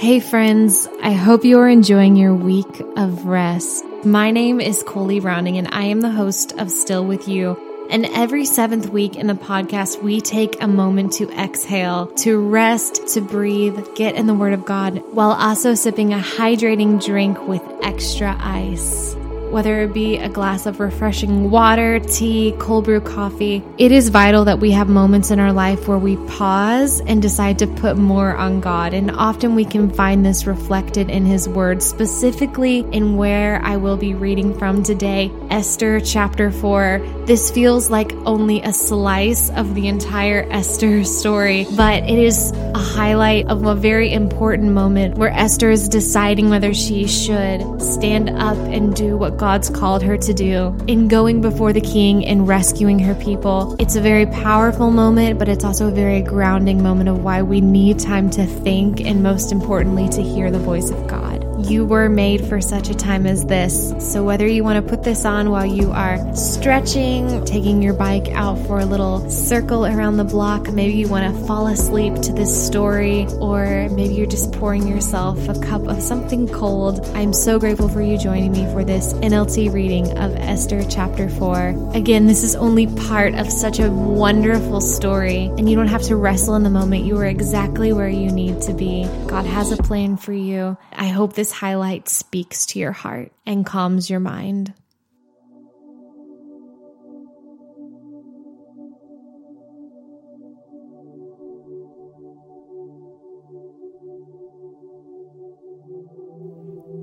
Hey, 0.00 0.18
friends, 0.18 0.88
I 1.02 1.12
hope 1.12 1.44
you 1.44 1.58
are 1.58 1.68
enjoying 1.68 2.16
your 2.16 2.34
week 2.34 2.80
of 2.96 3.26
rest. 3.26 3.84
My 4.02 4.30
name 4.30 4.58
is 4.58 4.82
Coley 4.82 5.20
Browning, 5.20 5.58
and 5.58 5.68
I 5.72 5.84
am 5.84 6.00
the 6.00 6.08
host 6.08 6.54
of 6.58 6.70
Still 6.70 7.04
With 7.04 7.28
You. 7.28 7.86
And 7.90 8.06
every 8.06 8.46
seventh 8.46 8.88
week 8.88 9.14
in 9.14 9.26
the 9.26 9.34
podcast, 9.34 10.02
we 10.02 10.22
take 10.22 10.62
a 10.62 10.66
moment 10.66 11.12
to 11.18 11.30
exhale, 11.32 12.06
to 12.12 12.40
rest, 12.40 13.08
to 13.08 13.20
breathe, 13.20 13.78
get 13.94 14.14
in 14.14 14.26
the 14.26 14.32
Word 14.32 14.54
of 14.54 14.64
God, 14.64 15.02
while 15.12 15.32
also 15.32 15.74
sipping 15.74 16.14
a 16.14 16.18
hydrating 16.18 17.04
drink 17.04 17.46
with 17.46 17.62
extra 17.82 18.34
ice 18.40 19.14
whether 19.50 19.82
it 19.82 19.92
be 19.92 20.16
a 20.16 20.28
glass 20.28 20.66
of 20.66 20.80
refreshing 20.80 21.50
water, 21.50 21.98
tea, 21.98 22.54
cold 22.58 22.84
brew 22.84 23.00
coffee. 23.00 23.62
It 23.78 23.92
is 23.92 24.08
vital 24.08 24.44
that 24.44 24.60
we 24.60 24.70
have 24.70 24.88
moments 24.88 25.30
in 25.30 25.40
our 25.40 25.52
life 25.52 25.88
where 25.88 25.98
we 25.98 26.16
pause 26.28 27.00
and 27.00 27.20
decide 27.20 27.58
to 27.58 27.66
put 27.66 27.96
more 27.96 28.34
on 28.36 28.60
God. 28.60 28.94
And 28.94 29.10
often 29.10 29.54
we 29.54 29.64
can 29.64 29.90
find 29.90 30.24
this 30.24 30.46
reflected 30.46 31.10
in 31.10 31.26
His 31.26 31.48
Word, 31.48 31.82
specifically 31.82 32.78
in 32.92 33.16
where 33.16 33.60
I 33.62 33.76
will 33.76 33.96
be 33.96 34.14
reading 34.14 34.56
from 34.58 34.82
today, 34.82 35.30
Esther 35.50 36.00
chapter 36.00 36.50
4. 36.50 37.00
This 37.26 37.50
feels 37.50 37.90
like 37.90 38.12
only 38.24 38.62
a 38.62 38.72
slice 38.72 39.50
of 39.50 39.74
the 39.74 39.88
entire 39.88 40.46
Esther 40.50 41.04
story, 41.04 41.66
but 41.76 42.04
it 42.04 42.18
is 42.18 42.52
a 42.52 42.78
highlight 42.78 43.46
of 43.48 43.64
a 43.64 43.74
very 43.74 44.12
important 44.12 44.72
moment 44.72 45.16
where 45.16 45.30
Esther 45.30 45.70
is 45.70 45.88
deciding 45.88 46.50
whether 46.50 46.72
she 46.72 47.06
should 47.06 47.80
stand 47.82 48.30
up 48.30 48.56
and 48.56 48.94
do 48.94 49.16
what 49.16 49.36
God's 49.40 49.70
called 49.70 50.02
her 50.02 50.18
to 50.18 50.34
do 50.34 50.76
in 50.86 51.08
going 51.08 51.40
before 51.40 51.72
the 51.72 51.80
king 51.80 52.26
and 52.26 52.46
rescuing 52.46 52.98
her 52.98 53.14
people. 53.14 53.74
It's 53.78 53.96
a 53.96 54.00
very 54.02 54.26
powerful 54.26 54.90
moment, 54.90 55.38
but 55.38 55.48
it's 55.48 55.64
also 55.64 55.88
a 55.88 55.90
very 55.90 56.20
grounding 56.20 56.82
moment 56.82 57.08
of 57.08 57.24
why 57.24 57.40
we 57.40 57.62
need 57.62 57.98
time 57.98 58.28
to 58.32 58.44
think 58.44 59.00
and, 59.00 59.22
most 59.22 59.50
importantly, 59.50 60.10
to 60.10 60.22
hear 60.22 60.50
the 60.50 60.58
voice 60.58 60.90
of 60.90 61.06
God. 61.06 61.29
You 61.64 61.84
were 61.84 62.08
made 62.08 62.46
for 62.46 62.60
such 62.60 62.88
a 62.88 62.94
time 62.94 63.26
as 63.26 63.44
this. 63.46 63.92
So, 63.98 64.24
whether 64.24 64.46
you 64.46 64.64
want 64.64 64.84
to 64.84 64.88
put 64.88 65.04
this 65.04 65.24
on 65.24 65.50
while 65.50 65.66
you 65.66 65.92
are 65.92 66.34
stretching, 66.34 67.44
taking 67.44 67.82
your 67.82 67.94
bike 67.94 68.28
out 68.28 68.58
for 68.66 68.80
a 68.80 68.86
little 68.86 69.28
circle 69.30 69.86
around 69.86 70.16
the 70.16 70.24
block, 70.24 70.72
maybe 70.72 70.94
you 70.94 71.08
want 71.08 71.34
to 71.34 71.46
fall 71.46 71.66
asleep 71.66 72.14
to 72.22 72.32
this 72.32 72.66
story, 72.66 73.26
or 73.40 73.88
maybe 73.90 74.14
you're 74.14 74.26
just 74.26 74.52
pouring 74.52 74.86
yourself 74.86 75.48
a 75.48 75.60
cup 75.60 75.86
of 75.86 76.02
something 76.02 76.48
cold, 76.48 77.04
I'm 77.14 77.32
so 77.32 77.58
grateful 77.58 77.88
for 77.88 78.02
you 78.02 78.18
joining 78.18 78.52
me 78.52 78.64
for 78.72 78.84
this 78.84 79.12
NLT 79.14 79.72
reading 79.72 80.18
of 80.18 80.34
Esther 80.36 80.82
chapter 80.88 81.28
4. 81.28 81.92
Again, 81.94 82.26
this 82.26 82.42
is 82.42 82.56
only 82.56 82.86
part 82.86 83.34
of 83.34 83.50
such 83.50 83.78
a 83.78 83.90
wonderful 83.90 84.80
story, 84.80 85.44
and 85.58 85.68
you 85.68 85.76
don't 85.76 85.88
have 85.88 86.02
to 86.02 86.16
wrestle 86.16 86.56
in 86.56 86.62
the 86.62 86.70
moment. 86.70 87.04
You 87.04 87.16
are 87.18 87.26
exactly 87.26 87.92
where 87.92 88.08
you 88.08 88.30
need 88.30 88.60
to 88.62 88.72
be. 88.72 89.04
God 89.26 89.44
has 89.44 89.72
a 89.72 89.76
plan 89.76 90.16
for 90.16 90.32
you. 90.32 90.76
I 90.92 91.08
hope 91.08 91.34
this 91.34 91.49
highlight 91.52 92.08
speaks 92.08 92.66
to 92.66 92.78
your 92.78 92.92
heart 92.92 93.32
and 93.46 93.66
calms 93.66 94.08
your 94.08 94.20
mind. 94.20 94.74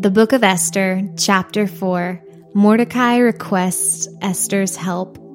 The 0.00 0.10
Book 0.10 0.32
of 0.32 0.44
Esther, 0.44 1.02
Chapter 1.18 1.66
4 1.66 2.22
Mordecai 2.54 3.18
requests 3.18 4.08
Esther's 4.22 4.76
help. 4.76 5.27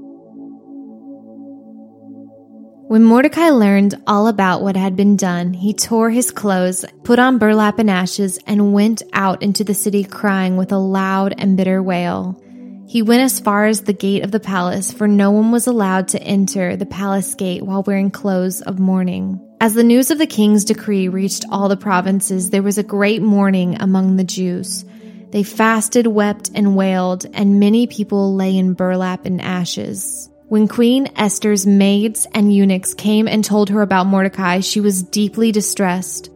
When 2.93 3.05
Mordecai 3.05 3.49
learned 3.49 3.95
all 4.05 4.27
about 4.27 4.61
what 4.61 4.75
had 4.75 4.95
been 4.95 5.17
done, 5.17 5.55
he 5.55 5.73
tore 5.73 6.11
his 6.11 6.29
clothes, 6.29 6.85
put 7.03 7.17
on 7.17 7.39
burlap 7.39 7.79
and 7.79 7.89
ashes, 7.89 8.37
and 8.45 8.71
went 8.71 9.01
out 9.13 9.41
into 9.41 9.63
the 9.63 9.73
city 9.73 10.03
crying 10.03 10.57
with 10.57 10.71
a 10.71 10.77
loud 10.77 11.33
and 11.35 11.57
bitter 11.57 11.81
wail. 11.81 12.39
He 12.87 13.01
went 13.01 13.23
as 13.23 13.39
far 13.39 13.65
as 13.65 13.81
the 13.81 13.93
gate 13.93 14.23
of 14.23 14.29
the 14.29 14.39
palace, 14.39 14.91
for 14.91 15.07
no 15.07 15.31
one 15.31 15.51
was 15.51 15.65
allowed 15.65 16.09
to 16.09 16.21
enter 16.21 16.75
the 16.75 16.85
palace 16.85 17.33
gate 17.33 17.63
while 17.63 17.81
wearing 17.81 18.11
clothes 18.11 18.61
of 18.61 18.77
mourning. 18.77 19.41
As 19.59 19.73
the 19.73 19.83
news 19.83 20.11
of 20.11 20.19
the 20.19 20.27
king's 20.27 20.63
decree 20.63 21.07
reached 21.07 21.45
all 21.49 21.69
the 21.69 21.75
provinces, 21.75 22.51
there 22.51 22.61
was 22.61 22.77
a 22.77 22.83
great 22.83 23.23
mourning 23.23 23.81
among 23.81 24.17
the 24.17 24.23
Jews. 24.23 24.85
They 25.31 25.41
fasted, 25.41 26.05
wept, 26.05 26.51
and 26.53 26.75
wailed, 26.75 27.25
and 27.33 27.59
many 27.59 27.87
people 27.87 28.35
lay 28.35 28.55
in 28.55 28.75
burlap 28.75 29.25
and 29.25 29.41
ashes. 29.41 30.29
When 30.53 30.67
Queen 30.67 31.09
Esther's 31.15 31.65
maids 31.65 32.27
and 32.31 32.53
eunuchs 32.53 32.93
came 32.93 33.27
and 33.27 33.43
told 33.43 33.71
her 33.71 33.81
about 33.81 34.05
Mordecai, 34.05 34.59
she 34.59 34.81
was 34.81 35.01
deeply 35.01 35.51
distressed. 35.51 36.29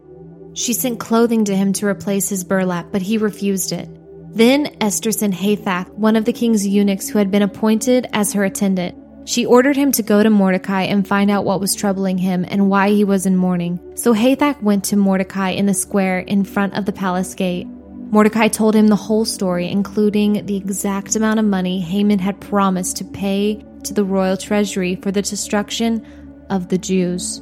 She 0.54 0.74
sent 0.74 1.00
clothing 1.00 1.46
to 1.46 1.56
him 1.56 1.72
to 1.74 1.86
replace 1.86 2.28
his 2.28 2.44
burlap, 2.44 2.88
but 2.92 3.04
he 3.04 3.20
refused 3.20 3.72
it. 3.72 3.88
Then 4.36 4.76
Esther 4.82 5.12
sent 5.12 5.36
Hathach, 5.36 5.90
one 5.90 6.16
of 6.16 6.26
the 6.26 6.34
king's 6.34 6.66
eunuchs 6.66 7.08
who 7.08 7.20
had 7.20 7.30
been 7.30 7.44
appointed 7.44 8.08
as 8.12 8.34
her 8.34 8.44
attendant. 8.44 8.98
She 9.30 9.46
ordered 9.46 9.76
him 9.76 9.92
to 9.92 10.02
go 10.02 10.24
to 10.24 10.32
Mordecai 10.32 10.86
and 10.86 11.08
find 11.08 11.30
out 11.30 11.46
what 11.46 11.62
was 11.62 11.76
troubling 11.76 12.18
him 12.18 12.44
and 12.50 12.72
why 12.72 12.90
he 12.90 13.04
was 13.04 13.28
in 13.28 13.36
mourning. 13.36 13.80
So 13.94 14.16
Hathach 14.16 14.64
went 14.64 14.84
to 14.86 14.96
Mordecai 14.96 15.52
in 15.52 15.68
the 15.68 15.76
square 15.76 16.22
in 16.22 16.44
front 16.44 16.74
of 16.74 16.86
the 16.86 16.92
palace 16.92 17.36
gate. 17.36 17.68
Mordecai 17.68 18.48
told 18.48 18.76
him 18.76 18.88
the 18.88 18.96
whole 18.96 19.26
story, 19.26 19.68
including 19.68 20.44
the 20.48 20.58
exact 20.58 21.16
amount 21.16 21.38
of 21.40 21.46
money 21.46 21.82
Haman 21.82 22.18
had 22.18 22.42
promised 22.42 22.98
to 22.98 23.04
pay 23.06 23.64
to 23.88 23.94
the 23.94 24.04
royal 24.04 24.38
treasury 24.38 24.96
for 24.96 25.12
the 25.12 25.22
destruction 25.22 26.06
of 26.50 26.70
the 26.70 26.78
Jews. 26.78 27.42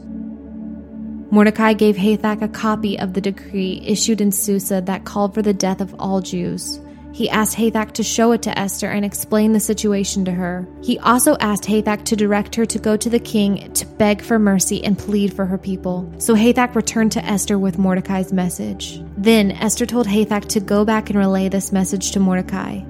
Mordecai 1.32 1.74
gave 1.74 1.96
Hathach 1.96 2.42
a 2.42 2.48
copy 2.48 2.98
of 2.98 3.14
the 3.14 3.22
decree 3.22 3.82
issued 3.86 4.22
in 4.22 4.32
Susa 4.32 4.82
that 4.82 5.06
called 5.06 5.34
for 5.34 5.42
the 5.42 5.54
death 5.54 5.82
of 5.82 5.94
all 6.00 6.22
Jews. 6.22 6.80
He 7.12 7.30
asked 7.30 7.56
Hathach 7.56 7.94
to 7.94 8.04
show 8.04 8.34
it 8.34 8.42
to 8.42 8.60
Esther 8.60 8.90
and 8.90 9.06
explain 9.06 9.54
the 9.54 9.60
situation 9.60 10.26
to 10.26 10.32
her. 10.32 10.68
He 10.84 11.00
also 11.00 11.38
asked 11.40 11.64
Hathach 11.64 12.04
to 12.06 12.16
direct 12.18 12.56
her 12.56 12.66
to 12.66 12.78
go 12.78 12.98
to 12.98 13.10
the 13.10 13.20
king 13.20 13.72
to 13.72 13.86
beg 13.86 14.22
for 14.22 14.38
mercy 14.38 14.84
and 14.84 14.98
plead 14.98 15.34
for 15.34 15.46
her 15.46 15.58
people. 15.58 16.12
So 16.18 16.36
Hathach 16.36 16.76
returned 16.76 17.14
to 17.14 17.24
Esther 17.26 17.58
with 17.58 17.78
Mordecai's 17.78 18.34
message. 18.34 19.02
Then 19.18 19.52
Esther 19.52 19.86
told 19.86 20.08
Hathach 20.08 20.48
to 20.50 20.60
go 20.60 20.84
back 20.84 21.10
and 21.10 21.18
relay 21.18 21.48
this 21.48 21.72
message 21.72 22.12
to 22.12 22.20
Mordecai. 22.20 22.82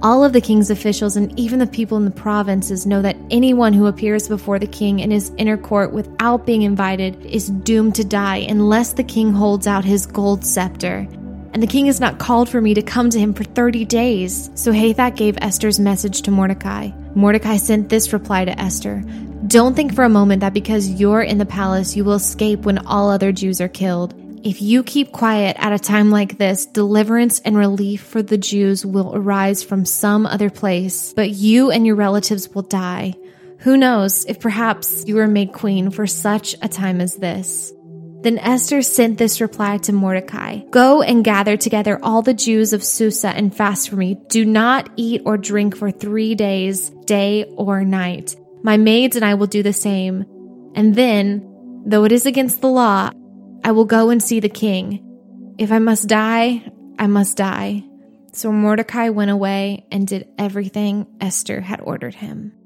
All 0.00 0.22
of 0.22 0.32
the 0.32 0.40
king's 0.40 0.70
officials 0.70 1.16
and 1.16 1.36
even 1.36 1.58
the 1.58 1.66
people 1.66 1.96
in 1.96 2.04
the 2.04 2.12
provinces 2.12 2.86
know 2.86 3.02
that 3.02 3.16
anyone 3.32 3.72
who 3.72 3.86
appears 3.86 4.28
before 4.28 4.60
the 4.60 4.66
king 4.68 5.00
in 5.00 5.10
his 5.10 5.32
inner 5.38 5.56
court 5.56 5.92
without 5.92 6.46
being 6.46 6.62
invited 6.62 7.26
is 7.26 7.50
doomed 7.50 7.96
to 7.96 8.04
die 8.04 8.46
unless 8.48 8.92
the 8.92 9.02
king 9.02 9.32
holds 9.32 9.66
out 9.66 9.84
his 9.84 10.06
gold 10.06 10.44
scepter. 10.44 11.08
And 11.52 11.60
the 11.60 11.66
king 11.66 11.86
has 11.86 11.98
not 11.98 12.20
called 12.20 12.48
for 12.48 12.60
me 12.60 12.74
to 12.74 12.82
come 12.82 13.10
to 13.10 13.18
him 13.18 13.34
for 13.34 13.42
30 13.42 13.84
days. 13.86 14.50
So 14.54 14.70
Hathach 14.70 15.16
gave 15.16 15.36
Esther's 15.40 15.80
message 15.80 16.22
to 16.22 16.30
Mordecai. 16.30 16.92
Mordecai 17.16 17.56
sent 17.56 17.88
this 17.88 18.12
reply 18.12 18.44
to 18.44 18.60
Esther 18.60 19.02
Don't 19.48 19.74
think 19.74 19.94
for 19.94 20.04
a 20.04 20.08
moment 20.08 20.42
that 20.42 20.54
because 20.54 20.88
you're 20.88 21.22
in 21.22 21.38
the 21.38 21.46
palace, 21.46 21.96
you 21.96 22.04
will 22.04 22.14
escape 22.14 22.60
when 22.60 22.86
all 22.86 23.10
other 23.10 23.32
Jews 23.32 23.60
are 23.60 23.68
killed. 23.68 24.14
If 24.44 24.62
you 24.62 24.82
keep 24.82 25.12
quiet 25.12 25.56
at 25.58 25.72
a 25.72 25.78
time 25.78 26.10
like 26.10 26.38
this, 26.38 26.66
deliverance 26.66 27.40
and 27.40 27.56
relief 27.56 28.02
for 28.02 28.22
the 28.22 28.38
Jews 28.38 28.86
will 28.86 29.14
arise 29.14 29.62
from 29.62 29.84
some 29.84 30.26
other 30.26 30.50
place, 30.50 31.12
but 31.12 31.30
you 31.30 31.70
and 31.70 31.86
your 31.86 31.96
relatives 31.96 32.48
will 32.48 32.62
die. 32.62 33.14
Who 33.60 33.76
knows 33.76 34.24
if 34.26 34.38
perhaps 34.38 35.04
you 35.06 35.16
were 35.16 35.26
made 35.26 35.52
queen 35.52 35.90
for 35.90 36.06
such 36.06 36.54
a 36.62 36.68
time 36.68 37.00
as 37.00 37.16
this? 37.16 37.72
Then 38.20 38.38
Esther 38.38 38.82
sent 38.82 39.18
this 39.18 39.40
reply 39.40 39.78
to 39.78 39.92
Mordecai 39.92 40.58
Go 40.70 41.02
and 41.02 41.24
gather 41.24 41.56
together 41.56 41.98
all 42.02 42.22
the 42.22 42.34
Jews 42.34 42.72
of 42.72 42.84
Susa 42.84 43.28
and 43.28 43.54
fast 43.54 43.90
for 43.90 43.96
me. 43.96 44.20
Do 44.28 44.44
not 44.44 44.90
eat 44.96 45.22
or 45.24 45.36
drink 45.36 45.76
for 45.76 45.90
three 45.90 46.34
days, 46.34 46.90
day 47.06 47.44
or 47.56 47.84
night. 47.84 48.36
My 48.62 48.76
maids 48.76 49.16
and 49.16 49.24
I 49.24 49.34
will 49.34 49.46
do 49.46 49.62
the 49.62 49.72
same. 49.72 50.24
And 50.74 50.94
then, 50.94 51.82
though 51.86 52.04
it 52.04 52.12
is 52.12 52.26
against 52.26 52.60
the 52.60 52.68
law, 52.68 53.10
I 53.68 53.72
will 53.72 53.84
go 53.84 54.08
and 54.08 54.22
see 54.22 54.40
the 54.40 54.48
king. 54.48 55.54
If 55.58 55.72
I 55.72 55.78
must 55.78 56.08
die, 56.08 56.72
I 56.98 57.06
must 57.06 57.36
die. 57.36 57.84
So 58.32 58.50
Mordecai 58.50 59.10
went 59.10 59.30
away 59.30 59.84
and 59.92 60.06
did 60.06 60.26
everything 60.38 61.06
Esther 61.20 61.60
had 61.60 61.82
ordered 61.82 62.14
him. 62.14 62.57